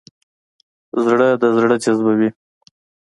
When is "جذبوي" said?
1.83-2.29